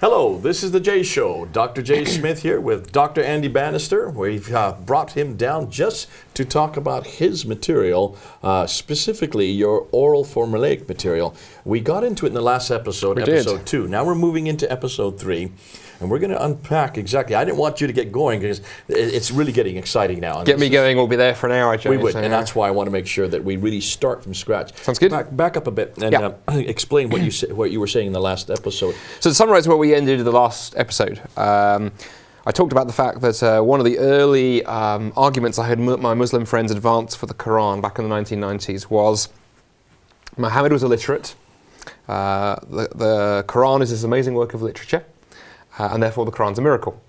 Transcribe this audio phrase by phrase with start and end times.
[0.00, 1.44] Hello, this is the Jay Show.
[1.44, 1.82] Dr.
[1.82, 3.22] Jay Smith here with Dr.
[3.22, 4.08] Andy Bannister.
[4.08, 10.24] We've uh, brought him down just to talk about his material, uh, specifically your oral
[10.24, 11.34] formulaic material.
[11.66, 13.40] We got into it in the last episode, We did.
[13.40, 13.88] episode two.
[13.88, 15.52] Now we're moving into episode three.
[16.00, 17.34] And we're going to unpack exactly.
[17.34, 20.42] I didn't want you to get going because it's really getting exciting now.
[20.44, 21.78] Get me is- going, we'll be there for an hour.
[21.84, 22.38] We would, so, and yeah.
[22.38, 24.74] that's why I want to make sure that we really start from scratch.
[24.78, 25.10] Sounds good.
[25.10, 26.32] Back, back up a bit and Yeah.
[26.48, 28.94] uh, explain what you sa- what you were saying in the last episode.
[29.20, 31.92] So to summarise where we ended the last episode, um,
[32.46, 35.78] I talked about the fact that uh, one of the early um, arguments I had
[35.78, 39.28] mu- my Muslim friends advance for the Quran back in the 1990s was
[40.38, 41.34] Muhammad was illiterate.
[42.08, 45.04] Uh, the, the Quran is this amazing work of literature,
[45.80, 47.00] uh, and therefore the Quran's a miracle.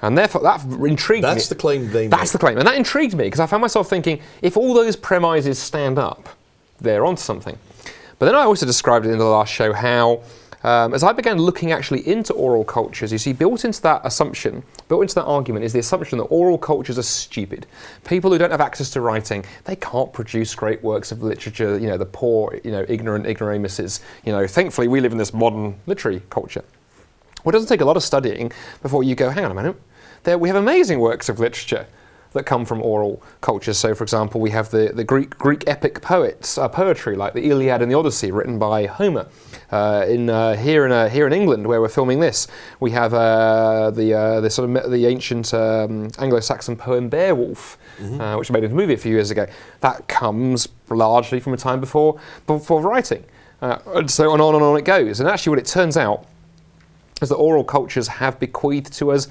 [0.00, 1.34] And therefore that intrigued me.
[1.34, 2.32] That's the claim they That's make.
[2.32, 2.58] the claim.
[2.58, 6.28] And that intrigued me because I found myself thinking if all those premises stand up,
[6.80, 7.56] they're onto something.
[8.18, 10.22] But then I also described it in the last show how,
[10.64, 14.64] um, as I began looking actually into oral cultures, you see, built into that assumption,
[14.88, 17.66] built into that argument is the assumption that oral cultures are stupid.
[18.04, 21.86] People who don't have access to writing, they can't produce great works of literature, you
[21.86, 24.00] know, the poor, you know, ignorant ignoramuses.
[24.24, 26.64] You know, thankfully we live in this modern literary culture.
[27.42, 29.76] Well, it doesn't take a lot of studying before you go, hang on a minute,
[30.24, 31.86] there, we have amazing works of literature
[32.32, 33.78] that come from oral cultures.
[33.78, 37.50] So, for example, we have the, the Greek, Greek epic poets, uh, poetry like the
[37.50, 39.28] Iliad and the Odyssey, written by Homer.
[39.70, 42.46] Uh, in uh, here in uh, here in England, where we're filming this,
[42.80, 47.78] we have uh, the uh, the sort of the ancient um, Anglo-Saxon poem Beowulf,
[48.20, 49.46] uh, which made into a movie a few years ago.
[49.80, 53.24] That comes largely from a time before before writing,
[53.62, 55.20] uh, and so on and on and on it goes.
[55.20, 56.26] And actually, what it turns out
[57.22, 59.28] is that oral cultures have bequeathed to us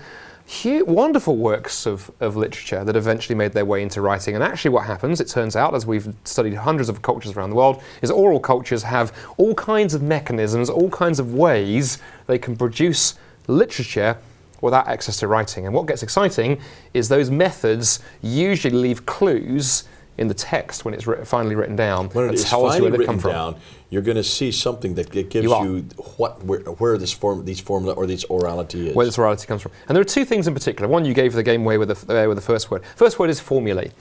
[0.65, 4.35] wonderful works of, of literature that eventually made their way into writing.
[4.35, 7.55] And actually, what happens, it turns out, as we've studied hundreds of cultures around the
[7.55, 12.55] world, is oral cultures have all kinds of mechanisms, all kinds of ways they can
[12.55, 13.15] produce
[13.47, 14.17] literature
[14.61, 15.65] without access to writing.
[15.65, 16.59] And what gets exciting
[16.93, 19.85] is those methods usually leave clues
[20.21, 23.19] in the text when it's finally written down When it tells you where they come
[23.19, 23.31] from.
[23.31, 23.55] down,
[23.89, 25.81] you're going to see something that gives You you
[26.17, 28.95] what where, where this form these formula or this orality is.
[28.95, 29.71] where this orality comes from.
[29.87, 30.87] And there are two things in particular.
[30.87, 32.83] One you gave the game away with the, away with the first word.
[32.95, 33.91] First word is formulae.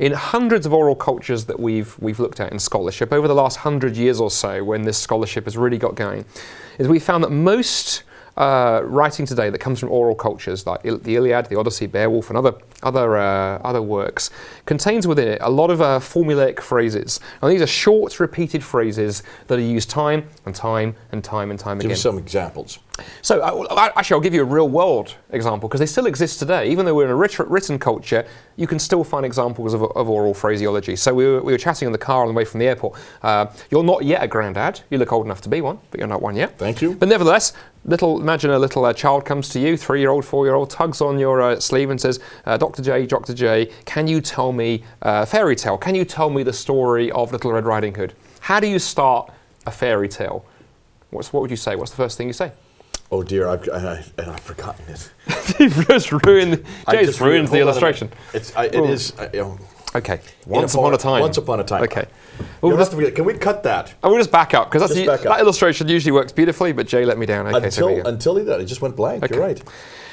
[0.00, 3.56] In hundreds of oral cultures that we've we've looked at in scholarship over the last
[3.58, 6.24] hundred years or so, when this scholarship has really got going,
[6.78, 8.02] is we found that most
[8.38, 12.30] uh, writing today that comes from oral cultures like Il- the Iliad, the Odyssey, Beowulf,
[12.30, 12.54] and other
[12.84, 14.30] other uh, other works
[14.64, 19.22] contains within it a lot of uh, formulaic phrases, and these are short, repeated phrases
[19.48, 21.94] that are used time and time and time and time Give again.
[21.94, 22.78] us some examples.
[23.22, 26.68] So, I- actually, I'll give you a real world example because they still exist today.
[26.68, 30.08] Even though we're in a writ- written culture, you can still find examples of, of
[30.08, 30.96] oral phraseology.
[30.96, 32.98] So, we were, we were chatting in the car on the way from the airport.
[33.22, 34.80] Uh, you're not yet a granddad.
[34.90, 36.58] You look old enough to be one, but you're not one yet.
[36.58, 36.94] Thank you.
[36.96, 37.52] But nevertheless,
[37.88, 40.70] little imagine a little uh, child comes to you, three year old, four year old,
[40.70, 42.82] tugs on your uh, sleeve and says, uh, Dr.
[42.82, 43.34] J, Dr.
[43.34, 45.78] J, can you tell me a fairy tale?
[45.78, 48.14] Can you tell me the story of Little Red Riding Hood?
[48.40, 49.32] How do you start
[49.66, 50.44] a fairy tale?
[51.10, 51.74] What's, what would you say?
[51.74, 52.52] What's the first thing you say?
[53.10, 55.10] Oh dear, I've, I, I, and I've forgotten it.
[55.58, 56.62] You've just ruined.
[56.86, 58.12] I Jay's just ruined the hold on a illustration.
[58.34, 58.84] It's I, it Oh.
[58.84, 59.18] is.
[59.18, 59.58] uh, you know,
[59.94, 60.20] Okay.
[60.46, 61.20] Once upon a time.
[61.20, 61.82] Once upon a time.
[61.84, 62.06] Okay.
[62.60, 65.06] Well, just, forget- can we cut that I will just back up because that's Just
[65.06, 65.36] the, back up.
[65.36, 67.46] that illustration usually works beautifully, but Jay let me down.
[67.46, 68.08] Okay, until go.
[68.08, 68.60] until he did?
[68.60, 69.28] It just went blank.
[69.30, 69.62] You're right.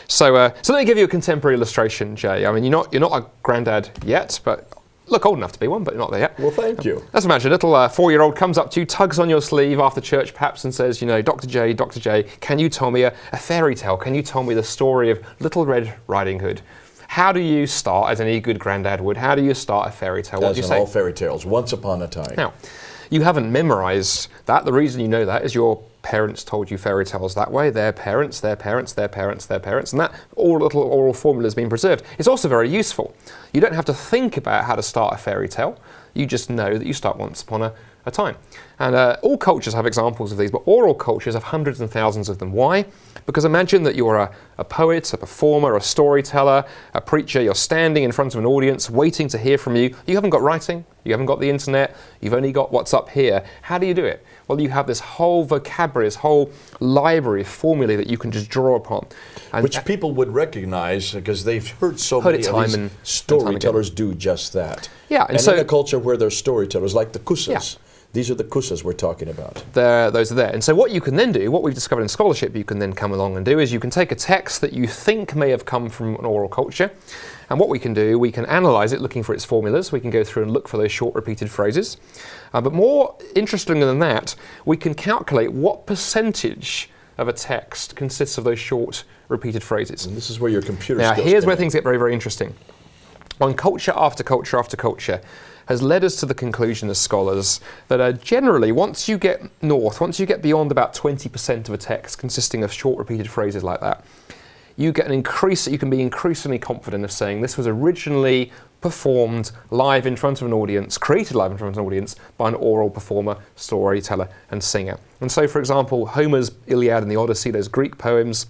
[0.08, 2.46] So, uh, so let me give you a contemporary illustration, Jay.
[2.46, 4.72] I mean, you're not you're not a granddad yet, but
[5.08, 6.40] look old enough to be one, but you're not there yet.
[6.40, 7.03] Well, thank you.
[7.14, 10.02] Let's imagine a little uh, four-year-old comes up to you, tugs on your sleeve after
[10.02, 13.16] church, perhaps, and says, "You know, Doctor J, Doctor J, can you tell me a,
[13.34, 13.97] a fairy tale?
[13.97, 16.62] Can you tell me the story of Little Red Riding Hood?"
[17.16, 19.16] How do you start, as any good granddad would?
[19.16, 20.42] How do you start a fairy tale?
[20.42, 20.78] What As do you in say?
[20.80, 22.36] all fairy tales, once upon a time.
[22.36, 22.52] Now,
[23.09, 24.66] you haven't memorized that.
[24.66, 27.70] The reason you know that is your parents told you fairy tales that way.
[27.70, 31.56] Their parents, their parents, their parents, their parents, and that all little oral formula has
[31.56, 32.03] been preserved.
[32.18, 33.16] It's also very useful.
[33.53, 35.80] You don't have to think about how to start a fairy tale.
[36.16, 37.74] You just know that you start once upon a,
[38.06, 38.36] a time.
[38.78, 42.28] And uh, all cultures have examples of these, but oral cultures have hundreds and thousands
[42.28, 42.52] of them.
[42.52, 42.86] Why?
[43.26, 48.03] Because imagine that you're a, a poet, a performer, a storyteller, a preacher, you're standing
[48.03, 49.96] in front of an audience waiting to hear from you.
[50.06, 53.46] You haven't got writing, you haven't got the internet, you've only got what's up here.
[53.62, 54.24] How do you do it?
[54.47, 56.52] Well, you have this whole vocabulary, this whole
[56.82, 59.08] library of formulae that you can just draw upon.
[59.53, 62.84] And Which people would recognize because they've heard so Heard many it of these and-
[62.84, 64.90] and time storytellers do just that.
[65.09, 67.79] Yeah, and and, so- in a culture where there's storytellers like the qussas, Yeah.
[68.16, 69.62] These are the qussas we're talking about.
[69.73, 70.53] there, those are there.
[70.53, 72.94] And so, what you can then do, what we've discovered in scholarship, you can then
[72.94, 75.66] come along and do is you can take a text that you think may have
[75.66, 76.90] come from an oral culture,
[77.50, 79.91] and what we can do, we can analyze it looking for its formulas.
[79.91, 81.97] We can go through and look for those short repeated phrases.
[82.53, 84.34] Uh, but more interesting than that,
[84.64, 90.06] we can calculate what percentage of a text consists of those short repeated phrases.
[90.06, 91.59] And this is where your computer Now, here's where in.
[91.59, 92.56] things get very, very interesting.
[93.41, 95.22] On culture after culture after culture,
[95.66, 100.00] has led us to the conclusion as scholars that uh, generally, once you get north,
[100.00, 103.79] once you get beyond about 20% of a text consisting of short repeated phrases like
[103.82, 104.06] that,
[104.78, 105.67] you get an increase.
[105.67, 108.52] You can be increasingly confident of saying this was originally
[108.82, 112.50] performed live in front of an audience, created live in front of an audience by
[112.50, 115.00] an oral performer, storyteller, and singer.
[115.22, 118.47] And so, for example, Homer's Iliad and the Odyssey, those Greek poems,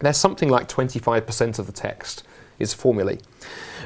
[0.00, 2.24] there's something like 25% of the text
[2.62, 3.18] is formulae.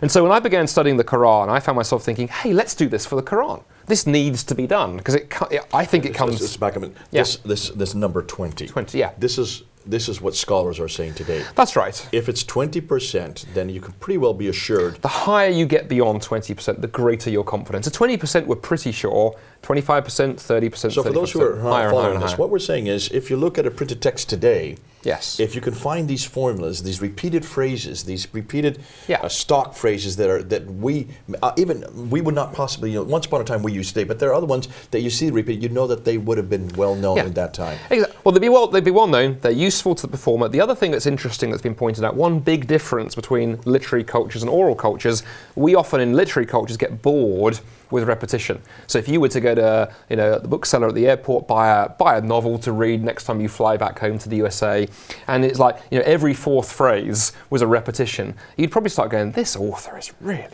[0.03, 2.89] And so when I began studying the Quran, I found myself thinking, hey, let's do
[2.89, 3.63] this for the Quran.
[3.87, 5.33] This needs to be done because it,
[5.73, 6.41] I think it comes.
[6.41, 6.97] Let's, back a minute.
[7.11, 7.23] Yeah.
[7.23, 8.67] This, this, this number 20.
[8.67, 9.13] 20, yeah.
[9.17, 11.45] This is, this is what scholars are saying today.
[11.55, 12.09] That's right.
[12.13, 16.21] If it's 20%, then you can pretty well be assured The higher you get beyond
[16.21, 17.87] 20%, the greater your confidence.
[17.87, 19.37] At 20%, we're pretty sure.
[19.67, 22.59] 25%, 30%, So for those who are higher not and higher following this, what we're
[22.61, 25.39] saying is if you look at a printed text today, Yes.
[25.39, 29.21] if you can find these formulas, these repeated phrases, these repeated Yeah.
[29.23, 31.07] uh, stock phrases that are that we
[31.43, 34.03] uh, even we would not possibly you know once upon a time we used today,
[34.03, 35.63] but there are other ones that you see repeated.
[35.63, 37.25] You know that they would have been well known Yeah.
[37.27, 37.79] at that time.
[37.91, 38.17] Exactly.
[38.25, 39.39] Well, they'd be well, they'd be well known.
[39.43, 40.49] They're useful to the performer.
[40.49, 44.43] The other thing that's interesting that's been pointed out, one big difference between literary cultures
[44.43, 45.23] and oral cultures,
[45.55, 47.61] we often in literary cultures get bored
[47.93, 48.61] with repetition.
[48.89, 51.69] So if you were to go to you know the bookseller at the airport, buy
[51.69, 54.89] a buy a novel to read next time you fly back home to the USA,
[55.27, 59.33] and it's like you know every fourth phrase was a repetition, you'd probably start going,
[59.33, 60.49] this author is really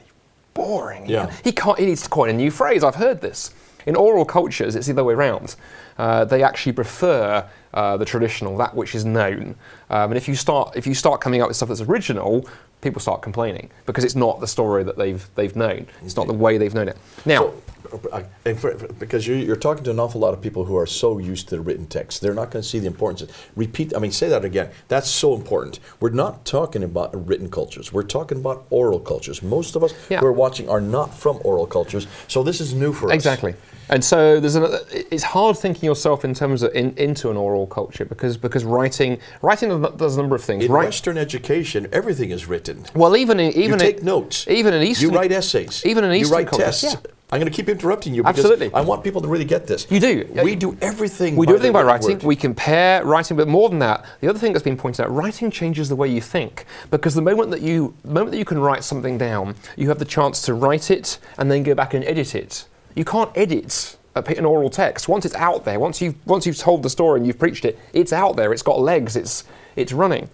[0.54, 1.06] boring.
[1.06, 1.32] Yeah.
[1.44, 1.78] He can't.
[1.78, 2.84] He needs to coin a new phrase.
[2.84, 3.54] I've heard this.
[3.86, 5.56] In oral cultures, it's the other way around.
[5.98, 9.54] Uh, they actually prefer uh, the traditional, that which is known.
[9.90, 12.48] Um, and if you start, if you start coming up with stuff that's original,
[12.80, 15.86] people start complaining because it's not the story that they've they've known.
[16.04, 16.96] It's not the way they've known it.
[17.24, 17.52] Now,
[17.90, 20.76] So, I- for, for- because you're, you're talking to an awful lot of people who
[20.76, 23.22] are so used to the written text, they're not going to see the importance.
[23.22, 23.94] of- Repeat.
[23.94, 24.70] I mean, say that again.
[24.88, 25.78] That's so important.
[26.00, 27.92] We're not talking about written cultures.
[27.92, 29.42] We're talking about oral cultures.
[29.42, 30.20] Most of us Yeah.
[30.20, 33.14] who are watching are not from oral cultures, so this is new for us.
[33.14, 33.54] Exactly.
[33.90, 37.66] And so there's another, it's hard thinking yourself in terms of in, into an oral
[37.66, 40.64] culture because because writing writing does- a number of things.
[40.64, 40.84] In Right.
[40.86, 42.84] Western education, everything is written.
[42.94, 44.46] Well, even in, even you in, take notes.
[44.48, 45.82] Even in Eastern, You write essays.
[45.84, 46.96] Even in Eastern, You write cultures, tests.
[47.04, 47.10] yeah.
[47.32, 48.70] I'm going to keep interrupting you because Absolutely.
[48.74, 49.86] I want people to really get this.
[49.90, 50.28] You do.
[50.44, 51.34] We do everything.
[51.34, 52.10] We by do everything by writing.
[52.18, 52.22] word.
[52.24, 55.50] We compare writing, but more than that, the other thing that's been pointed out: writing
[55.50, 56.66] changes the way you think.
[56.90, 59.98] Because the moment that you, the moment that you can write something down, you have
[59.98, 62.66] the chance to write it and then go back and edit it.
[62.94, 65.80] You can't edit a an oral text once it's out there.
[65.80, 68.52] Once you've once you've told the story and you've preached it, it's out there.
[68.52, 69.16] It's got legs.
[69.16, 69.44] It's
[69.76, 70.28] it's running.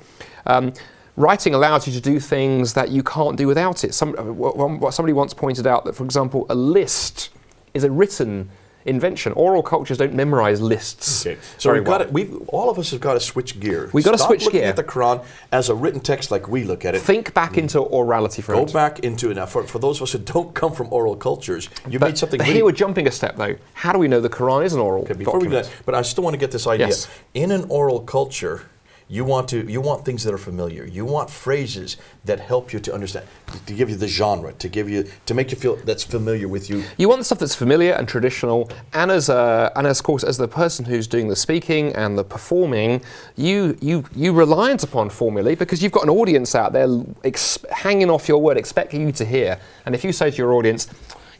[0.47, 0.73] Um,
[1.19, 3.93] Writing allows you to do things that you can't do without it.
[3.93, 7.31] Some, uh, somebody once pointed out that, for example, a list
[7.75, 8.49] is a written
[8.89, 9.33] invention.
[9.35, 11.27] Oral cultures don't memorize lists.
[11.27, 11.99] Okay, so we've well.
[11.99, 12.13] got it.
[12.13, 13.91] We've all of us have got to switch gear.
[13.93, 14.69] We've gotta Stop switch looking gear.
[14.71, 17.01] at the Quran as a written text like we look at it.
[17.03, 17.59] Think back mm.
[17.59, 18.73] into orality for Go minute.
[18.73, 19.47] back into it now.
[19.47, 22.39] For, for those of us who don't come from oral cultures, you But, made something.
[22.39, 23.57] but really, here we're jumping a step though.
[23.75, 25.95] How do we know the Quran is an oral Okay, before we do that, but
[25.95, 26.89] I still want to get this idea.
[26.89, 27.09] Yes.
[27.35, 28.63] In an oral culture,
[29.09, 30.85] you want to you want things that are familiar.
[30.85, 31.97] You want phrases
[32.27, 33.27] that help you to understand,
[33.67, 36.69] to give you the genre, to give you to make you feel that's familiar with
[36.69, 36.85] you.
[36.99, 40.25] You want the stuff that's familiar and traditional, and as a, and as of course
[40.25, 43.01] as the person who's doing the speaking and the performing,
[43.37, 46.89] you you you reliant upon formulae because you've got an audience out there
[47.25, 49.59] ex- hanging off your word, expecting you to hear.
[49.87, 50.87] And if you say to your audience,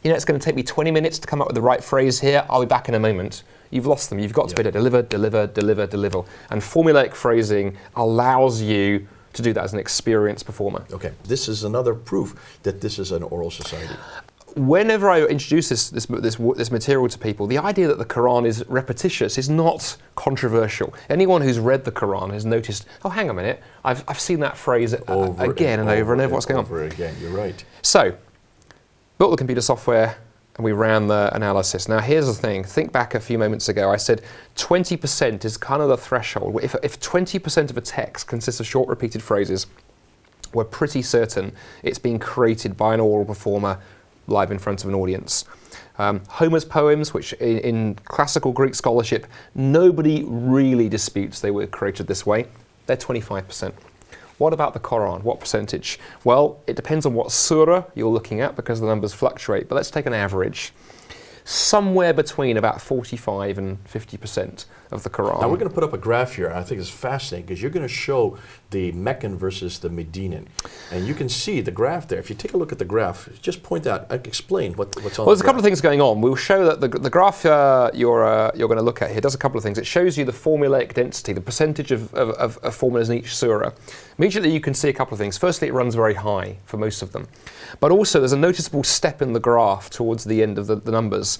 [0.03, 1.83] you know, it's going to take me 20 minutes to come up with the right
[1.83, 2.45] phrase here.
[2.49, 3.43] I'll be back in a moment.
[3.71, 4.19] You've lost them.
[4.19, 6.23] You've got to be able to deliver, deliver, deliver, deliver.
[6.49, 10.85] And formulaic phrasing allows you to do that as an experienced performer.
[10.91, 13.93] Okay, this is another proof that this is an oral society.
[14.55, 18.45] whenever I introduce this, this, this, this material to people, the idea that the Quran
[18.45, 20.93] is repetitious is not controversial.
[21.09, 24.39] Anyone who's read the Quran has noticed, oh, hang on a minute, I've, I've seen
[24.41, 26.33] that phrase Over again and, over and over.
[26.33, 26.65] What's going on?
[26.65, 27.15] Over again.
[27.21, 27.63] You're right.
[27.81, 28.15] So,
[29.17, 30.17] built the computer software
[30.59, 31.87] and we ran the analysis.
[31.87, 33.89] Now, here's the thing think back a few moments ago.
[33.89, 34.23] I said
[34.57, 36.59] 20% is kind of the threshold.
[36.61, 39.67] If, if 20% of a text consists of short repeated phrases,
[40.53, 43.79] we're pretty certain it's been created by an oral performer
[44.27, 45.45] live in front of an audience.
[45.97, 52.05] Um, Homer's poems, which in, in classical Greek scholarship, nobody really disputes they were created
[52.07, 52.47] this way,
[52.85, 53.71] they're 25%.
[54.39, 55.21] What about the Quran?
[55.23, 55.99] What percentage?
[56.23, 59.91] Well, it depends on what surah you're looking at because the numbers fluctuate, but let's
[59.91, 60.73] take an average.
[61.43, 65.41] Somewhere between about 45 and 50% of the Quran.
[65.41, 66.51] Now we're going to put up a graph here.
[66.51, 68.37] I think it's fascinating because you're going to show
[68.71, 70.47] the Meccan versus the Medinan,
[70.91, 72.19] and you can see the graph there.
[72.19, 75.19] If you take a look at the graph, just point out, uh, explain what, what's
[75.19, 75.25] on.
[75.25, 76.21] Well, there's the a couple of things going on.
[76.21, 79.21] We'll show that the, the graph uh, you're, uh, you're going to look at here
[79.21, 79.77] does a couple of things.
[79.77, 83.35] It shows you the formulaic density, the percentage of, of, of, of formulas in each
[83.35, 83.71] surah.
[84.17, 85.37] Immediately, you can see a couple of things.
[85.37, 87.27] Firstly, it runs very high for most of them.
[87.79, 90.91] But also, there's a noticeable step in the graph towards the end of the, the
[90.91, 91.39] numbers.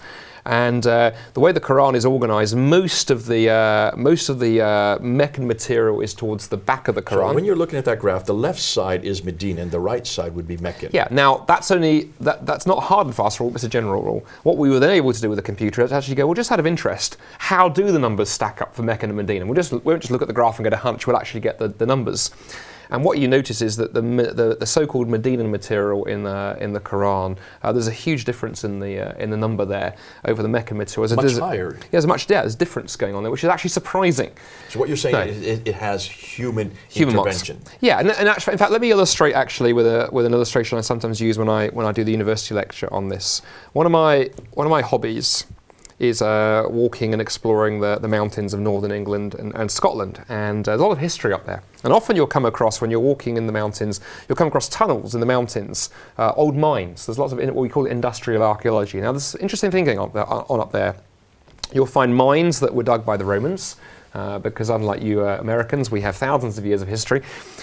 [0.50, 4.60] And uh, the way the Quran is organized, most of the, uh, most of the
[4.62, 7.36] uh, Meccan material is towards the back of the So Quran.
[7.36, 10.34] when you're looking at that graph, the left side is Medina and the right side
[10.34, 10.90] would be Mecca.
[10.92, 14.26] Yeah, now that's only that, that's not hard and fast rule, it's a general rule.
[14.42, 16.52] What we were then able to do with the computer is actually go, well, just
[16.52, 19.46] out of interest, how do the numbers stack up for Mecca and Medina?
[19.46, 21.06] We'll just we won't just look at the graph and get a hunch.
[21.06, 22.32] We'll actually get the, the numbers.
[22.92, 26.74] And what you notice is that the, the, the so-called Medina material in the in
[26.74, 30.42] the Quran, uh, there's a huge difference in the uh, in the number there over
[30.42, 31.08] the Mecca material.
[31.08, 31.76] There's a- Much there's a- higher.
[31.76, 34.32] Yeah, there's much yeah, there's difference going on there, which is actually surprising.
[34.70, 37.42] So what you're saying is it, it has human, human marks.
[37.50, 37.78] intervention.
[37.82, 40.78] Yeah, and, and actually, in fact, let me illustrate actually with a with an illustration
[40.78, 43.42] I sometimes use when I when I do the university lecture on this.
[43.74, 45.46] One of my one of my hobbies
[46.00, 50.68] is uh, walking and exploring the, the mountains of northern England and, and Scotland, and
[50.68, 51.62] uh, there's a lot of history up there.
[51.84, 55.14] And often you'll come across when you're walking in the mountains, you'll come across tunnels
[55.14, 57.06] in the mountains, uh, old mines.
[57.06, 59.02] There's lots of in, what we call industrial archaeology.
[59.02, 60.96] Now, there's interesting thing going on, there- on up there.
[61.74, 63.76] You'll find mines that were dug by the Romans,
[64.14, 67.22] uh, because unlike you uh, Americans, we have thousands of years of history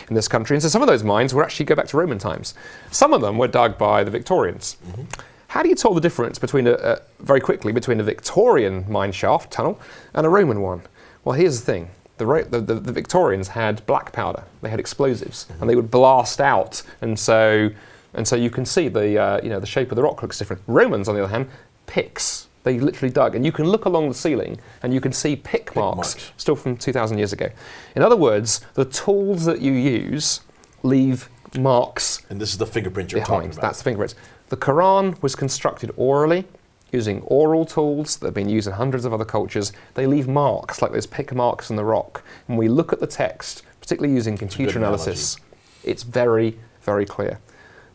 [0.08, 0.54] in this country.
[0.54, 2.54] And so some of those mines were actually go back to Roman times.
[2.90, 4.76] Some of them were dug by the Victorians.
[5.56, 9.10] How do you tell the difference between a, a, very quickly between a Victorian mine
[9.10, 9.80] shaft tunnel
[10.12, 10.82] and a Roman one?
[11.24, 11.90] Well, here's the thing.
[12.18, 14.44] The, Ro- the, the, the Victorians had black powder.
[14.60, 17.70] They had explosives, and they would blast out, and so
[18.12, 20.38] and so you can see the uh, you know the shape of the rock looks
[20.38, 20.60] different.
[20.66, 21.48] Romans, on the other hand,
[21.86, 22.48] picks.
[22.64, 25.74] They literally dug, and you can look along the ceiling and you can see pick,
[25.74, 26.32] marks, marks.
[26.36, 27.48] still from 2,000 years ago.
[27.94, 30.40] In other words, the tools that you use
[30.82, 33.44] leave marks And this is the fingerprint you're behind.
[33.44, 33.62] talking about.
[33.62, 34.14] That's the fingerprints.
[34.48, 36.44] The Quran was constructed orally,
[36.92, 39.72] using oral tools that have been used in hundreds of other cultures.
[39.94, 42.22] They leave marks, like those pick marks in the rock.
[42.46, 45.36] When we look at the text, particularly using computer analysis,
[45.82, 47.40] it's very, very clear.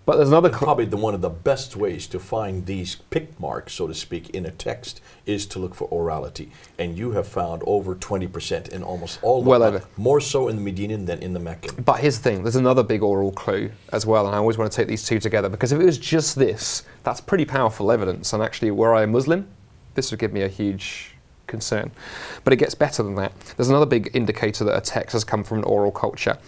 [0.05, 0.49] But there's another.
[0.49, 4.29] Probably the one of the best ways to find these pick marks, so to speak,
[4.31, 6.49] in a text is to look for orality.
[6.79, 9.85] And you have found over 20% in almost all Well of over.
[9.97, 11.83] More so in the Medinan than in the Meccan.
[11.83, 14.71] But here's the thing there's another big oral clue as well, and I always want
[14.71, 18.33] to take these two together because if it was just this, that's pretty powerful evidence.
[18.33, 19.47] And actually, were I a Muslim,
[19.93, 21.15] this would give me a huge
[21.47, 21.91] concern.
[22.43, 23.33] But it gets better than that.
[23.55, 26.39] There's another big indicator that a text has come from an oral culture,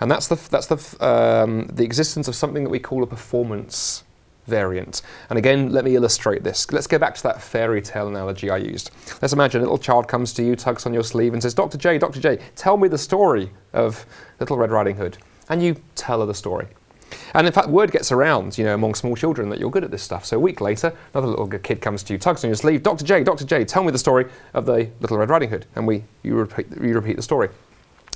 [0.00, 4.04] and that's the, that's the, um, the existence of something that we call a performance
[4.46, 5.02] variant.
[5.30, 6.70] And again, let me illustrate this.
[6.70, 8.90] Let's go back to that fairy tale analogy I used.
[9.22, 11.78] Let's imagine a little child comes to you, tugs on your sleeve, and says, Dr.
[11.78, 12.20] J, Dr.
[12.20, 14.04] J, tell me the story of
[14.40, 15.18] Little Red Riding Hood.
[15.48, 16.66] And you tell her the story.
[17.34, 19.90] And in fact, word gets around, you know, among small children that you're good at
[19.90, 20.24] this stuff.
[20.24, 23.04] So a week later, another little kid comes to you, tugs on your sleeve, Dr.
[23.04, 23.44] J, Dr.
[23.44, 25.66] J, tell me the story of the Little Red Riding Hood.
[25.76, 27.50] And we, you, repeat, you repeat the story.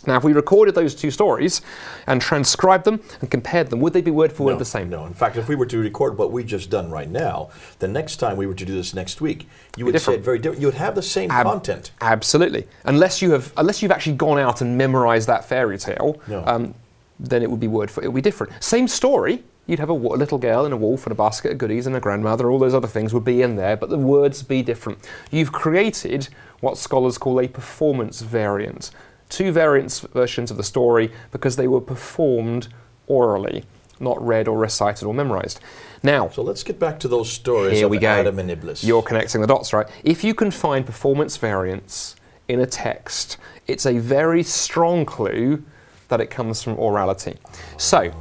[0.08, 1.60] Now, if we recorded those two stories
[2.06, 4.88] and transcribed them and compared them, would they be word for word no, the same?
[4.88, 5.04] No.
[5.04, 8.16] In fact, if we were to record what we just done right now, the next
[8.16, 9.46] time we were to do this next week,
[9.76, 10.62] you would say it very different.
[10.62, 11.90] You would have the same Ab- content.
[12.00, 12.66] Absolutely.
[12.84, 16.42] Unless you have, unless you've actually gone out and memorized that fairy tale, No.
[16.46, 16.74] um,
[17.20, 18.52] then it would be word for it would be different.
[18.64, 19.44] Same story.
[19.66, 21.94] You'd have a, a little girl and a wolf and a basket of goodies and
[21.94, 22.50] a grandmother.
[22.50, 24.98] All those other things would be in there, but the words be different.
[25.30, 26.28] You've created
[26.60, 28.90] what scholars call a performance variant.
[29.28, 32.68] Two variants versions of the story because they were performed
[33.06, 33.64] orally,
[34.00, 35.61] not read or recited or memorized.
[36.02, 38.08] Now, So let's get back to those stories Here of we go.
[38.08, 38.85] Adam and Iblis.
[38.85, 39.87] you're connecting the dots, right?
[40.04, 42.16] If you can find performance variants
[42.47, 45.62] in a text, it's a very strong clue
[46.08, 47.37] that it comes from orality.
[47.76, 48.12] So,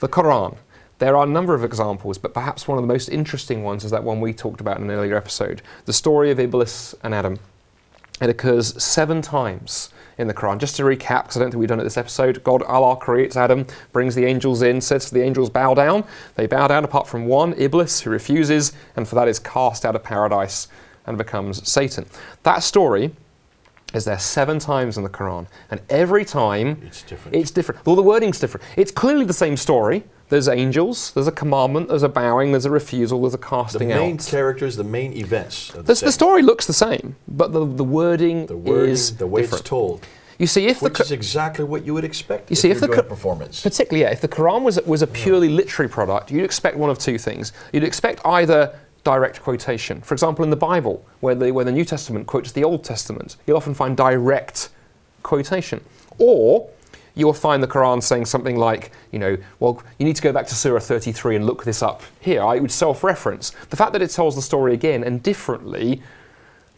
[0.00, 0.56] the Quran.
[0.98, 3.92] There are a number of examples, but perhaps one of the most interesting ones is
[3.92, 7.38] that one we talked about in an earlier episode the story of Iblis and Adam.
[8.20, 10.58] It occurs seven times in the Quran.
[10.58, 13.36] Just to recap, because I don't think we've done it this episode, God, Allah creates
[13.36, 16.04] Adam, brings the angels in, says to the angels, bow down.
[16.34, 19.94] They bow down apart from one, Iblis, who refuses, and for that is cast out
[19.96, 20.68] of paradise
[21.06, 22.04] and becomes Satan.
[22.42, 23.14] That story
[23.94, 27.34] is there seven times in the Quran, and every time It's different.
[27.36, 27.86] it's different.
[27.86, 28.66] Well, the wording's different.
[28.76, 30.04] It's clearly the same story.
[30.28, 33.96] There's angels, there's a commandment, there's a bowing, there's a refusal, there's a casting out.
[33.96, 34.26] the main out.
[34.26, 35.70] characters, the main events.
[35.70, 39.16] Of the, The, the story looks the same, but the, the wording the wording, is
[39.16, 39.60] the way different.
[39.62, 40.06] it's told,
[40.38, 42.50] You see, if the which Qu- is exactly what you would expect.
[42.50, 43.62] You see, if, the performance.
[43.62, 46.98] particularly yeah, if the Quran was was a purely literary product, you'd expect one of
[46.98, 47.52] two things.
[47.72, 50.02] You'd expect either direct quotation.
[50.02, 53.36] For example, in the Bible, where the, where the New Testament quotes the Old Testament,
[53.46, 54.68] you'll often find direct
[55.22, 55.80] quotation.
[56.18, 56.68] Or
[57.18, 60.46] you'll find the Quran saying something like, you know, well, you need to go back
[60.46, 62.42] to Surah 33 and look this up here.
[62.42, 63.50] I would self reference.
[63.70, 66.00] The fact that it tells the story again and differently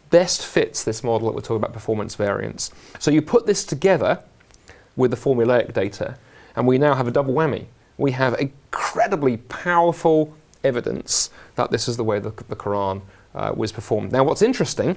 [0.09, 2.73] best fits this model that we're talking about performance variance.
[2.99, 4.25] So you put this together
[4.97, 6.17] with the formulaic data,
[6.57, 7.67] and we now have a double whammy.
[7.99, 13.03] We have incredibly powerful evidence that this is the way the, the Quran
[13.35, 14.11] uh, was performed.
[14.11, 14.97] Now, what's interesting,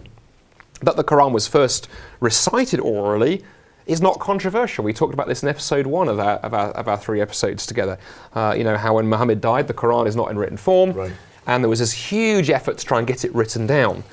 [0.81, 1.89] that the Quran was first
[2.21, 3.43] recited orally
[3.85, 4.83] is not controversial.
[4.83, 7.65] We talked about this in episode one of our, of our, of our three episodes
[7.65, 7.97] together.
[8.33, 11.11] Uh, you know, how when Muhammad died, the Quran is not in written form, Right.
[11.47, 14.03] and there was this huge effort to try and get it written down.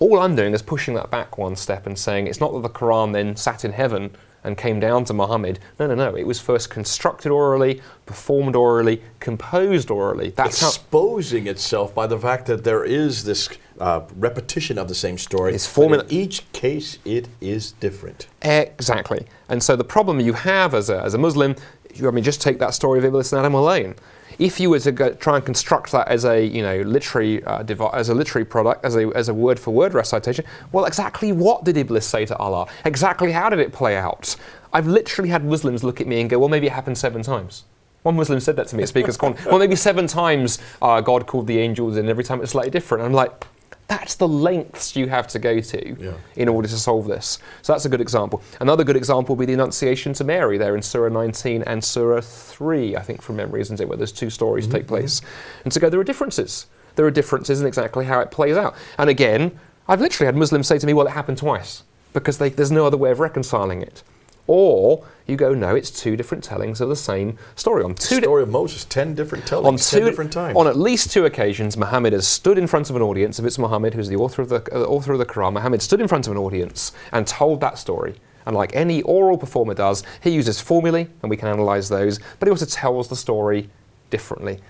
[0.00, 2.68] All I'm doing is pushing that back one step and saying it's not that the
[2.68, 4.10] Quran then sat in heaven
[4.44, 5.58] and came down to Muhammad.
[5.80, 6.14] No, no, no.
[6.14, 10.30] It was first constructed orally, performed orally, composed orally.
[10.30, 10.68] That's how.
[10.68, 13.48] exposing itself by the fact that there is this
[13.80, 15.54] uh, repetition of the same story.
[15.54, 18.26] It's formula- in each case, it is different.
[18.42, 19.26] Exactly.
[19.48, 21.54] And so the problem you have as a, as a Muslim,
[21.94, 23.94] you, I mean, just take that story of Iblis and Adam alone.
[24.38, 27.64] If you were to go, try and construct that as a you know literary uh,
[27.92, 31.64] as a literary product as a as a word for word recitation, well, exactly what
[31.64, 32.68] did Iblis say to Allah?
[32.84, 34.36] Exactly how did it play out?
[34.72, 37.64] I've literally had Muslims look at me and go, well, maybe it happened seven times.
[38.02, 39.36] One Muslim said that to me at Speaker's Con.
[39.46, 43.04] Well, maybe seven times uh, God called the angels, and every time it's slightly different.
[43.04, 43.44] I'm like,
[43.88, 46.12] that's the lengths you have to go to Yeah.
[46.36, 47.38] in order to solve this.
[47.62, 48.42] So that's a good example.
[48.60, 52.20] Another good example would be the Annunciation to Mary there in Surah 19 and Surah
[52.20, 54.76] 3, I think from memory, isn't it, where those two stories mm-hmm.
[54.76, 55.22] take place.
[55.64, 56.66] And so go, there are differences.
[56.96, 58.74] There are differences in exactly how it plays out.
[58.98, 62.50] And again, I've literally had Muslims say to me, well, it happened twice, because they,
[62.50, 64.02] there's no other way of reconciling it.
[64.48, 68.22] Or you go, no, it's two different tellings of the same story on two di-
[68.22, 70.56] story of Moses, 10 different tellings, on 10 two different times.
[70.56, 73.38] on at least two occasions, Muhammad has stood in front of an audience.
[73.38, 76.00] If it's Muhammad, who's the author of the uh, author of the Quran, Muhammad stood
[76.00, 78.14] in front of an audience and told that story.
[78.46, 82.18] And like any oral performer does, he uses formulae, and we can analyse those.
[82.38, 83.68] But he also tells the story
[84.08, 84.60] differently,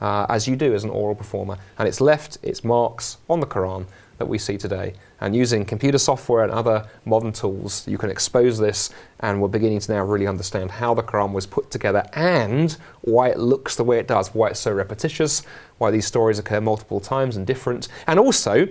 [0.00, 1.58] uh, as you do as an oral performer.
[1.78, 3.84] And it's left its marks on the Quran
[4.18, 4.94] that we see today.
[5.20, 9.80] And using computer software and other modern tools, you can expose this, and we're beginning
[9.80, 13.84] to now really understand how the Quran was put together and why it looks the
[13.84, 15.42] way it does, why it's so repetitious,
[15.78, 17.88] why these stories occur multiple times and different.
[18.06, 18.68] And also,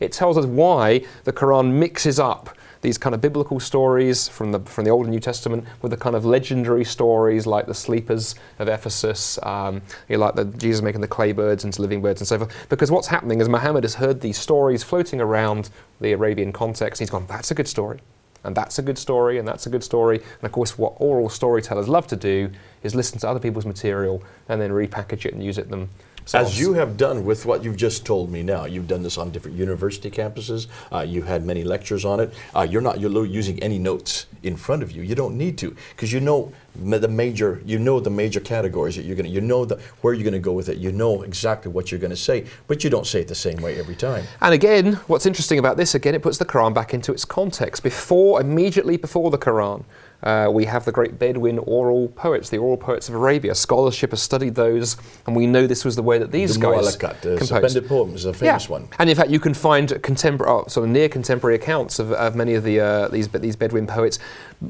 [0.00, 4.60] it tells us why the Quran mixes up these kind of biblical stories from the
[4.60, 8.34] from the Old and New Testament with the kind of legendary stories like the sleepers
[8.58, 12.20] of Ephesus, um, you know, like the Jesus making the clay birds into living birds
[12.20, 12.66] and so forth.
[12.68, 15.70] Because what's happening is Muhammad has heard these stories floating around
[16.00, 17.00] the Arabian context.
[17.00, 18.00] He's gone, that's a good story,
[18.44, 20.18] and that's a good story, and that's a good story.
[20.18, 22.50] And of course, what oral storytellers love to do
[22.82, 25.70] is listen to other people's material and then repackage it and use it
[26.24, 26.52] themselves.
[26.52, 29.30] As you have done with what you've just told me now, you've done this on
[29.30, 30.66] different university campuses.
[30.92, 32.32] Uh, you had many lectures on it.
[32.54, 35.02] Uh, you're not you're using any notes in front of you.
[35.02, 39.04] You don't need to because you know the major you know the major categories that
[39.04, 40.78] you're gonna you know the, where you're gonna go with it.
[40.78, 43.78] You know exactly what you're gonna say, but you don't say it the same way
[43.78, 44.24] every time.
[44.40, 47.82] And again, what's interesting about this, again, it puts the Quran back into its context.
[47.82, 49.84] Before, immediately before the Quran,
[50.24, 53.54] uh, we have the great Bedouin oral poets, the oral poets of Arabia.
[53.54, 56.96] Scholarship has studied those, and we know this was the way that these the guys
[56.96, 57.86] Mu'allaqat, the composed.
[57.86, 58.88] poems, is a famous one.
[58.98, 62.34] And in fact, you can find contemporary, oh, sort of near contemporary accounts of, of
[62.34, 64.18] many of the uh, these these Bedouin poets,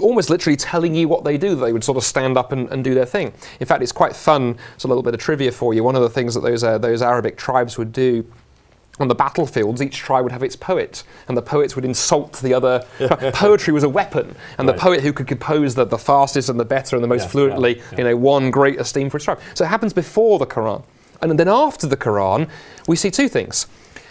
[0.00, 1.54] almost literally telling you what they do.
[1.54, 3.32] They would sort of stand up and, and do their thing.
[3.60, 4.58] In fact, it's quite fun.
[4.74, 5.84] It's a little bit of trivia for you.
[5.84, 8.26] One of the things that those uh, those Arabic tribes would do.
[9.00, 12.54] On the battlefields, each tribe would have its poet, and the poets would insult the
[12.54, 12.84] other.
[13.34, 14.76] Poetry was a weapon, and Right.
[14.76, 17.28] the poet who could compose the, the fastest and the better and the most Yeah,
[17.28, 17.98] fluently, yeah, yeah.
[17.98, 19.40] you know, won great esteem for his tribe.
[19.54, 20.84] So it happens before the Quran.
[21.20, 22.48] And then after the Quran,
[22.86, 23.66] we see two things.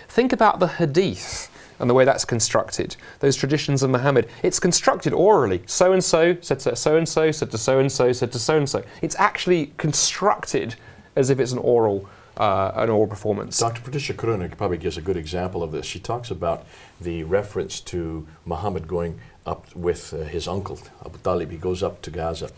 [0.10, 4.28] Think about the Hadith and the way that's constructed, those traditions of Muhammad.
[4.44, 5.62] It's constructed orally.
[5.66, 8.40] So and so said to so and so, said to so and so, said to
[8.40, 8.84] so and so.
[9.02, 10.76] It's actually constructed
[11.16, 13.60] as if it's an oral, uh, an oral performance.
[13.60, 13.82] Dr.
[13.82, 15.86] Patricia Crone probably gives a good example of this.
[15.86, 16.66] She talks about
[17.00, 21.52] the reference to Muhammad going up with uh, his uncle, Abu Talib.
[21.52, 22.50] He goes up to Gaza,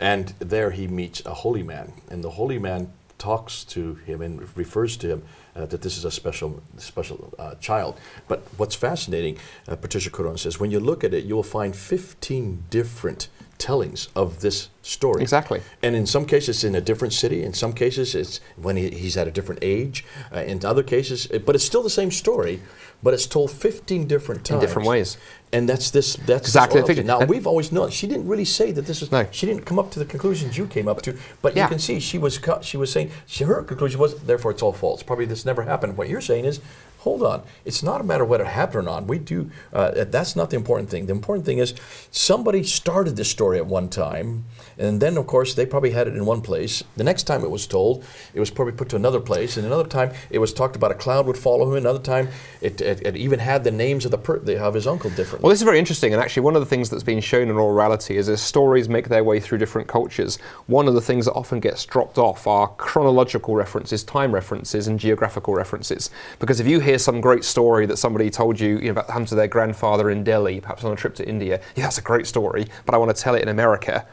[0.00, 4.56] and there he meets a holy man, and the holy man talks to him and
[4.56, 5.22] refers to him
[5.54, 8.00] uh, that this is a special, special uh, child.
[8.26, 11.76] But what's fascinating, uh, Patricia Crone says, when you look at it, you will find
[11.76, 13.28] 15 different
[13.62, 15.22] tellings of this story.
[15.22, 15.60] Exactly.
[15.84, 17.44] And in some cases, in a different city.
[17.44, 20.04] In some cases, it's when he, he's at a different age.
[20.34, 22.60] Uh, in other cases, it, but it's still the same story,
[23.04, 24.60] but it's told 15 different times.
[24.62, 25.16] In different ways.
[25.52, 26.16] And that's this.
[26.16, 27.04] That's Exactly This.
[27.04, 27.90] Now And- we've always known.
[27.90, 29.12] She didn't really say that this is.
[29.12, 29.26] No.
[29.30, 31.16] She didn't come up to the conclusions you came up to.
[31.40, 31.64] But Yeah.
[31.64, 32.40] you can see she was.
[32.62, 33.10] She was saying.
[33.26, 34.14] She, her conclusion was.
[34.22, 35.02] Therefore, it's all false.
[35.04, 35.96] Probably this never happened.
[35.96, 36.58] What you're saying is.
[37.02, 37.42] Hold on.
[37.64, 39.06] It's not a matter of whether it happened or not.
[39.06, 39.50] We do.
[39.72, 41.06] Uh, that's not the important thing.
[41.06, 41.74] The important thing is
[42.12, 44.44] somebody started this story at one time,
[44.78, 46.84] and then of course they probably had it in one place.
[46.96, 49.88] The next time it was told, it was probably put to another place, and another
[49.88, 51.76] time it was talked about a cloud would follow him.
[51.76, 52.28] Another time
[52.60, 55.42] it, it, it even had the names of the per, of his uncle different.
[55.42, 57.56] Well, this is very interesting, and actually, one of the things that's been shown in
[57.56, 60.38] orality is as stories make their way through different cultures,
[60.68, 65.00] one of the things that often gets dropped off are chronological references, time references, and
[65.00, 66.10] geographical references.
[66.38, 69.28] Because if you hear some great story that somebody told you, you know, about happened
[69.28, 72.26] to their grandfather in Delhi, perhaps on a trip to India, yeah, that's a great
[72.26, 74.06] story, but I want to tell it in America.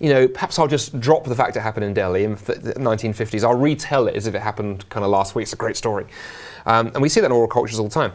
[0.00, 3.44] You know, perhaps I'll just drop the fact it happened in Delhi in the 1950s.
[3.44, 5.44] I'll retell it as if it happened kind of last week.
[5.44, 6.06] It's a great story,
[6.66, 8.12] um, and we see that in oral cultures all the time.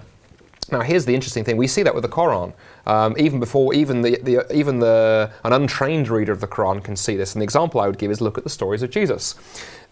[0.72, 2.54] Now, here's the interesting thing: we see that with the Quran.
[2.86, 6.96] Um, even before, even the, the even the an untrained reader of the Quran can
[6.96, 7.34] see this.
[7.34, 9.36] And the example I would give is look at the stories of Jesus.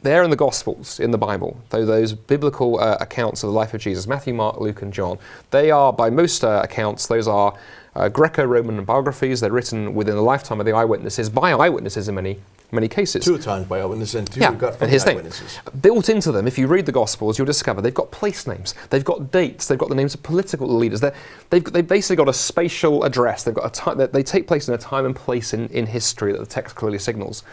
[0.04, 1.60] They're in the Gospels, in the Bible.
[1.70, 5.18] Though those biblical uh, accounts of the life of Jesus, Matthew, Mark, Luke, and John,
[5.52, 7.58] they are, by most uh, accounts, those are
[7.96, 9.40] uh, Greco-Roman biographies.
[9.42, 12.38] They're written within the lifetime of the eyewitnesses, by eyewitnesses in many
[12.70, 13.24] many cases.
[13.24, 15.80] two times by eyewitnesses and two Yeah, got from and here's the thing.
[15.80, 19.06] Built into them, if you read the Gospels, you'll discover they've got place names, they've
[19.06, 21.00] got dates, they've got the names of political leaders.
[21.00, 21.16] They're,
[21.50, 23.44] they've, they've basically got a spatial address.
[23.44, 25.86] They've got a time, they- they take place in a time and place in, in
[25.86, 27.44] history that the text clearly signals.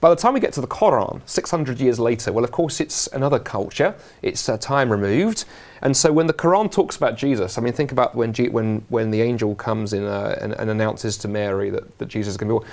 [0.00, 3.08] By the time we get to the Quran, 600 years later, well, of course, it's
[3.08, 3.96] another culture.
[4.22, 5.44] It's uh, time removed.
[5.82, 8.84] And so when the Quran talks about Jesus, I mean, think about when, G- when,
[8.90, 12.36] when the angel comes in uh, and, and announces to Mary that, that Jesus is
[12.36, 12.70] going to be born.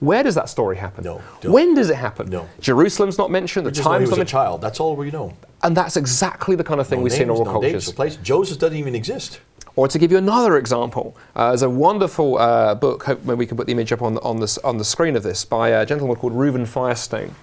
[0.00, 1.04] Where does that story happen?
[1.04, 1.52] No, don't.
[1.52, 2.28] When does it happen?
[2.28, 2.46] No.
[2.60, 4.30] Jerusalem's not mentioned, the We just know he time's was not a mentioned.
[4.30, 4.60] child.
[4.60, 5.32] That's all we know.
[5.62, 7.72] And that's exactly the kind of thing No we see in names, oral no dates,
[7.72, 7.88] cultures.
[7.88, 8.16] no place.
[8.16, 9.40] Joseph doesn't even exist.
[9.76, 13.58] Or to give you another example, uh, there's a wonderful uh, book, hope we can
[13.58, 15.84] put the image up on the, on the, on the screen of this, by a
[15.84, 17.34] gentleman called Reuben Firestone,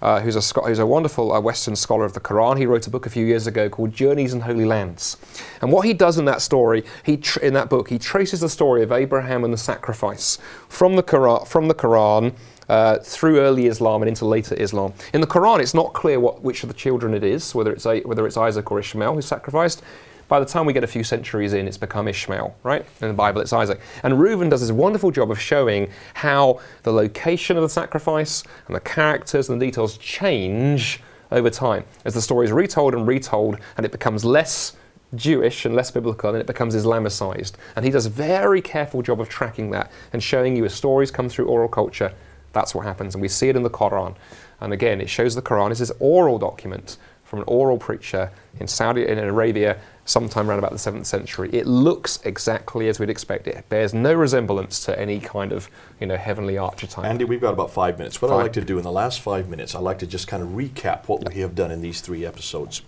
[0.00, 2.58] uh, who's, a, who's a wonderful uh, Western scholar of the Quran.
[2.58, 5.16] He wrote a book a few years ago called Journeys in Holy Lands.
[5.62, 8.48] And what he does in that story, he tr- in that book, he traces the
[8.48, 12.34] story of Abraham and the sacrifice from the Quran, from the Quran
[12.68, 14.92] uh, through early Islam and into later Islam.
[15.12, 17.84] In the Quran, it's not clear what, which of the children it is, whether it's,
[17.84, 19.82] a, whether it's Isaac or Ishmael who's sacrificed.
[20.30, 22.86] By the time we get a few centuries in, it's become Ishmael, right?
[23.00, 23.80] In the Bible, it's Isaac.
[24.04, 28.76] And Reuben does this wonderful job of showing how the location of the sacrifice and
[28.76, 31.00] the characters and the details change
[31.32, 34.76] over time as the story is retold and retold, and it becomes less
[35.16, 37.54] Jewish and less biblical, and it becomes Islamicized.
[37.74, 41.10] And he does a very careful job of tracking that and showing you as stories
[41.10, 42.12] come through oral culture,
[42.52, 43.16] that's what happens.
[43.16, 44.14] And we see it in the Quran.
[44.60, 46.98] And again, it shows the Quran is this oral document
[47.30, 51.48] from an oral preacher in Saudi in Arabia sometime around about the 7th century.
[51.52, 53.46] It looks exactly as we'd expect.
[53.46, 57.04] It bears no resemblance to any kind of, you know, heavenly archetype.
[57.04, 58.20] Andy, we've got about five minutes.
[58.20, 60.42] What I'd like to do in the last five minutes, I'd like to just kind
[60.42, 62.82] of recap what we have done in these three episodes.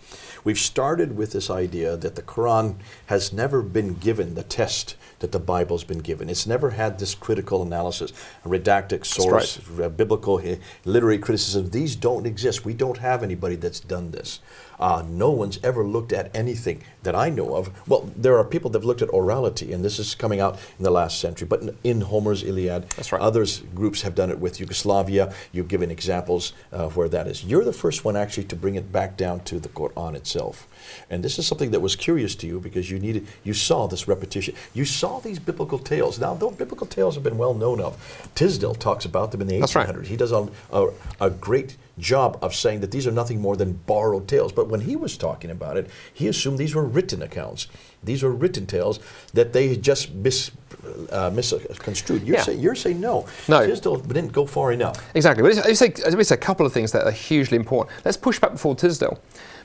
[0.45, 2.77] We've started with this idea that the Quran
[3.07, 6.29] has never been given the test that the Bible's been given.
[6.29, 8.13] It's never had this critical analysis,
[8.45, 11.71] a redactic source, uh, biblical, uh, literary criticism.
[11.71, 12.65] These don't exist.
[12.65, 14.41] We don't have anybody that's done this.
[14.83, 17.71] Uh, no one's ever looked at anything that I know of.
[17.87, 20.83] Well, there are people that have looked at orality, and this is coming out in
[20.83, 23.23] the last century, but in- in Homer's Iliad, right.
[23.23, 25.33] others groups have done it with Yugoslavia.
[25.53, 27.45] You've given examples uh, where that is.
[27.45, 30.67] You're the first one actually to bring it back down to the Quran itself.
[31.11, 34.09] And this is something that was curious to you because you needed, you saw this
[34.09, 34.55] repetition.
[34.75, 36.19] You saw these biblical tales.
[36.19, 37.97] Now, though biblical tales have been well known of,
[38.35, 39.89] Tisdall talks about them in the That's right.
[39.89, 40.07] 1800s.
[40.07, 40.89] He does a, a,
[41.21, 44.53] a great job of saying that these are nothing more than borrowed tales.
[44.53, 47.69] But when he was talking about it, he assumed these were written accounts.
[48.03, 48.99] These were written tales
[49.35, 50.51] that they just mis,
[51.11, 52.23] uh, misconstrued.
[52.27, 52.43] You're, Yeah.
[52.43, 53.27] saying, you're saying no.
[53.47, 53.65] No.
[53.67, 55.05] Tisdall didn't go far enough.
[55.15, 55.43] Exactly.
[55.43, 57.95] But say, let me say a couple of things that are hugely important.
[58.05, 59.19] Let's push back before Tisdall.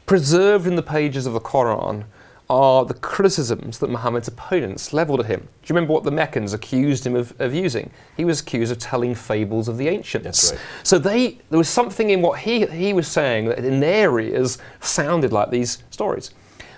[0.08, 2.06] Preserved in the pages of the Quran
[2.50, 5.41] are the criticisms that Muhammad's opponents levelled at him.
[5.41, 7.91] Do you remember what the Meccans accused him of, of using?
[8.15, 10.54] He was accused of telling fables of the ancients.
[10.54, 10.62] Right.
[10.84, 14.58] So they, there was something in what he, he was saying that in their ears
[14.80, 16.32] sounded like these stories.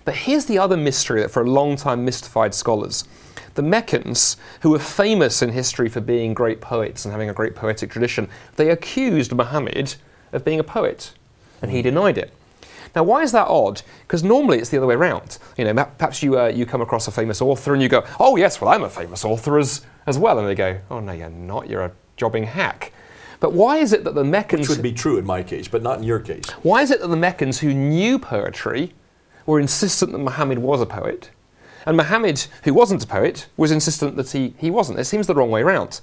[0.06, 3.04] But here's the other mystery that for a long time mystified scholars.
[3.54, 7.54] The Meccans, who were famous in history for being great poets and having a great
[7.54, 9.98] poetic tradition, they accused Muhammad
[10.32, 11.14] of being a poet,
[11.62, 11.90] and he hmm.
[11.90, 12.34] denied it.
[12.96, 13.82] Now, why is that odd?
[14.02, 15.38] Because normally it's the other way around.
[15.58, 18.36] You know, perhaps you, uh, you come across a famous author and you go, oh,
[18.36, 20.40] yes, well, I'm a famous author as, as well.
[20.40, 21.70] And they go, oh, no, you're not.
[21.70, 22.92] You're a jobbing hack.
[23.40, 24.68] But why is it that the Meccans.
[24.68, 26.50] Which would be true in my case, but not in your case.
[26.62, 28.94] Why is it that the Meccans who knew poetry
[29.46, 31.30] were insistent that Muhammad was a poet?
[31.86, 35.00] And Muhammad, who wasn't a poet, was insistent that he, he wasn't.
[35.00, 36.02] It seems the wrong way around.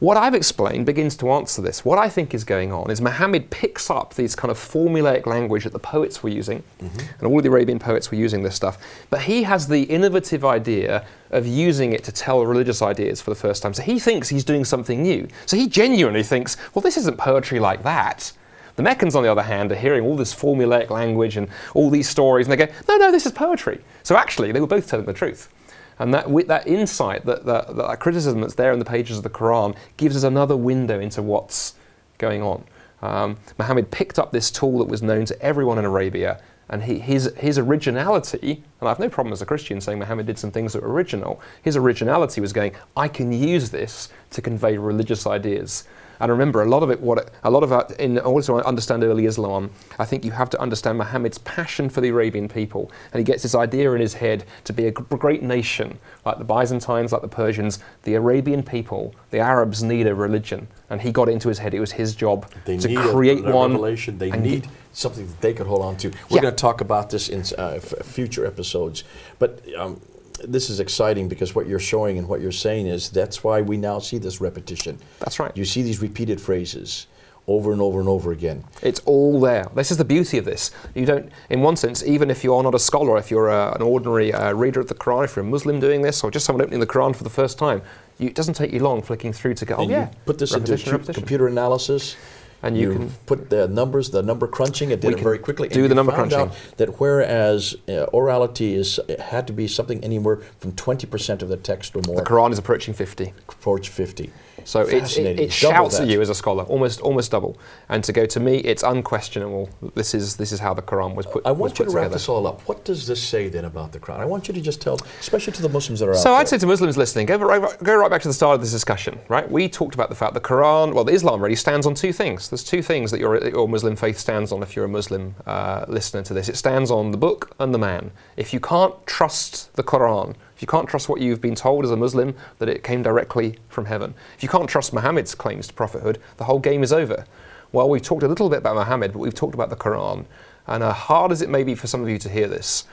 [0.00, 1.84] What I've explained begins to answer this.
[1.84, 5.64] What I think is going on is Muhammad picks up these kind of formulaic language
[5.64, 6.98] that the poets were using, mm-hmm.
[7.18, 8.78] and all the Arabian poets were using this stuff,
[9.10, 13.36] but he has the innovative idea of using it to tell religious ideas for the
[13.36, 13.74] first time.
[13.74, 15.28] So he thinks he's doing something new.
[15.44, 18.32] So he genuinely thinks, well, this isn't poetry like that.
[18.76, 22.08] The Meccans, on the other hand, are hearing all this formulaic language and all these
[22.08, 23.82] stories, and they go, no, no, this is poetry.
[24.02, 25.52] So actually, they were both telling the truth.
[26.00, 29.30] And that, that insight, that, that, that criticism that's there in the pages of the
[29.30, 31.74] Quran, gives us another window into what's
[32.16, 32.64] going on.
[33.02, 37.00] Um, Muhammad picked up this tool that was known to everyone in Arabia, and he,
[37.00, 40.50] his, his originality, and I have no problem as a Christian saying Muhammad did some
[40.50, 45.26] things that were original, his originality was going, I can use this to convey religious
[45.26, 45.84] ideas.
[46.20, 49.02] And remember, a lot of it, what a lot of it, in order to understand
[49.02, 53.18] early Islam, I think you have to understand Muhammad's passion for the Arabian people, and
[53.18, 57.12] he gets this idea in his head to be a great nation, like the Byzantines,
[57.12, 57.78] like the Persians.
[58.02, 61.74] The Arabian people, the Arabs, need a religion, and he got into his head.
[61.74, 63.72] It was his job they to create a, a one.
[63.72, 64.18] Revelation.
[64.18, 66.08] They need something that they could hold on to.
[66.08, 66.42] We're yeah.
[66.42, 69.04] going to talk about this in uh, f- future episodes,
[69.38, 69.62] but.
[69.76, 70.00] Um,
[70.44, 73.76] this is exciting because what you're showing and what you're saying is that's why we
[73.76, 74.98] now see this repetition.
[75.18, 75.56] That's right.
[75.56, 77.06] You see these repeated phrases
[77.46, 78.62] over and over and over again.
[78.82, 79.66] It's all there.
[79.74, 80.70] This is the beauty of this.
[80.94, 83.82] You don't, in one sense, even if you're not a scholar, if you're a, an
[83.82, 86.62] ordinary uh, reader of the Quran, if you're a Muslim doing this, or just someone
[86.62, 87.82] opening the Quran for the first time,
[88.18, 90.10] you, it doesn't take you long flicking through to go, oh yeah.
[90.26, 92.16] put this into computer analysis
[92.62, 94.90] and you, you, can put the numbers, the number crunching.
[94.90, 95.68] It did it very quickly.
[95.68, 96.38] Do the number crunching.
[96.38, 101.48] Out that whereas uh, orality is had to be something anywhere from twenty percent of
[101.48, 102.16] the text or more.
[102.16, 103.32] The Quran is approaching fifty.
[103.48, 104.32] Approach fifty.
[104.64, 107.58] So it, it, it shouts at you as a scholar, almost almost double.
[107.88, 109.68] And to go to me, it's unquestionable.
[109.94, 111.46] This is this is how the Quran was put.
[111.46, 112.14] I want you to wrap together.
[112.14, 112.62] this all up.
[112.68, 114.20] What does this say then about the Quran?
[114.20, 116.22] I want you to just tell, especially to the Muslims that are out there.
[116.22, 118.60] so I'd say to Muslims listening, go right, go right back to the start of
[118.60, 119.18] this discussion.
[119.28, 122.12] Right, we talked about the fact the Quran, well, the Islam really stands on two
[122.12, 122.48] things.
[122.48, 124.62] There's two things that your your Muslim faith stands on.
[124.62, 127.78] If you're a Muslim uh, listener to this, it stands on the book and the
[127.78, 128.10] man.
[128.36, 131.90] If you can't trust the Quran if you can't trust what you've been told as
[131.90, 135.72] a Muslim, that it came directly from heaven, if you can't trust Muhammad's claims to
[135.72, 137.24] prophethood, the whole game is over.
[137.72, 140.26] Well, we've talked a little bit about Muhammad, but we've talked about the Quran.
[140.66, 142.84] And uh, hard as it may be for some of you to hear this,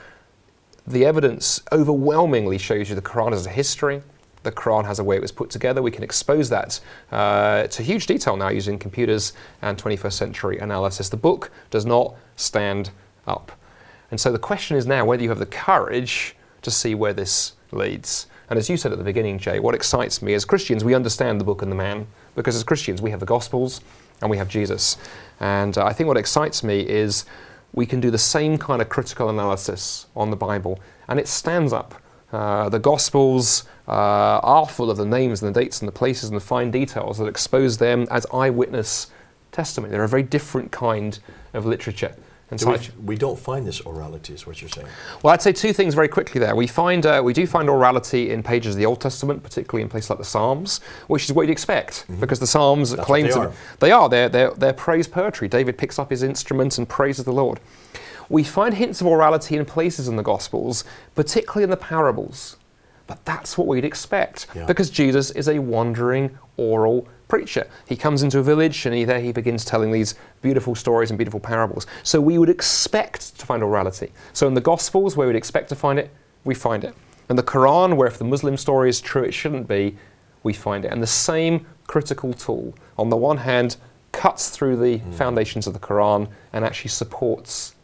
[0.86, 4.00] the evidence overwhelmingly shows you the Quran has a history,
[4.44, 5.82] the Quran has a way it was put together.
[5.82, 6.80] We can expose that
[7.12, 11.10] uh, to huge detail now using computers and 21st century analysis.
[11.10, 12.92] The book does not stand
[13.26, 13.52] up.
[14.10, 16.34] And so the question is now whether you have the courage
[16.68, 18.26] to see where this leads.
[18.50, 21.40] And as you said at the beginning, Jay, what excites me as Christians, we understand
[21.40, 23.80] the book and the man, because as Christians, we have the Gospels
[24.20, 24.96] and we have Jesus.
[25.40, 27.24] And uh, I think what excites me is
[27.72, 31.72] we can do the same kind of critical analysis on the Bible, and it stands
[31.72, 32.02] up.
[32.32, 36.30] Uh, the Gospels uh, are full of the names and the dates and the places
[36.30, 39.10] and the fine details that expose them as eyewitness
[39.52, 39.90] testimony.
[39.90, 41.18] They're a very different kind
[41.54, 42.14] of literature.
[42.50, 44.86] And do we, we, don't find this orality, is what you're saying.
[45.22, 46.56] Well, I'd say two things very quickly there.
[46.56, 49.90] We find uh, we do find orality in pages of the Old Testament, particularly in
[49.90, 52.20] places like the Psalms, which is what you'd expect, mm-hmm.
[52.20, 53.52] because the Psalms That's claim they to are.
[53.80, 55.46] they are they're, they're, they're praise poetry.
[55.46, 57.60] David picks up his instruments and praises the Lord.
[58.30, 60.84] We find hints of orality in places in the Gospels,
[61.14, 62.56] particularly in the parables.
[63.06, 64.66] But that's what we'd expect, yeah.
[64.66, 67.68] because Jesus is a wandering oral preacher.
[67.86, 71.18] He comes into a village and he, there he begins telling these beautiful stories and
[71.18, 71.86] beautiful parables.
[72.02, 74.10] So we would expect to find orality.
[74.32, 76.10] So in the Gospels, where we'd expect to find it,
[76.44, 76.94] we find it.
[77.30, 79.96] In the Quran, where if the Muslim story is true, it shouldn't be,
[80.42, 80.92] we find it.
[80.92, 83.76] And the same critical tool, on the one hand,
[84.12, 85.14] cuts through the mm.
[85.14, 87.74] foundations of the Quran and actually supports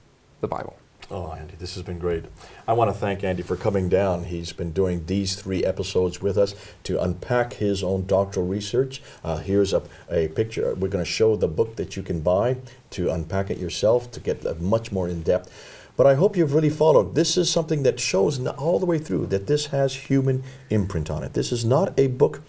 [0.41, 0.77] the Bible.
[1.11, 2.25] Oh, Andy, this has been great.
[2.67, 4.25] I want to thank Andy for coming down.
[4.25, 9.03] He's been doing these three episodes with us to unpack his own doctoral research.
[9.23, 10.75] Uh, here's a, a picture.
[10.75, 12.57] We're going to show the book that you can buy
[12.91, 15.53] to unpack it yourself to get much more in depth.
[15.95, 17.15] But I hope you've really followed.
[17.15, 21.23] This is something that shows all the way through that this has human imprint on
[21.23, 21.35] it.
[21.35, 22.41] This is not a book.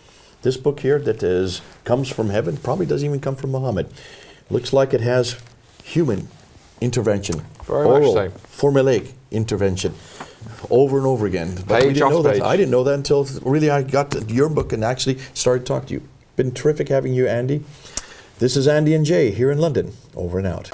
[0.43, 3.91] This book here that is comes from heaven probably doesn't even come from Muhammad.
[4.49, 5.39] Looks like it has
[5.83, 6.29] human
[6.81, 8.29] intervention, Very oral, oh, so.
[8.29, 9.93] formulaic intervention,
[10.69, 11.55] over and over again.
[11.67, 12.39] But page we didn't know page.
[12.39, 12.45] that.
[12.45, 15.93] I didn't know that until really I got your book and actually started talking to
[15.95, 16.01] you.
[16.35, 17.63] Been terrific having you, Andy.
[18.39, 19.93] This is Andy and Jay here in London.
[20.15, 20.69] Over and out.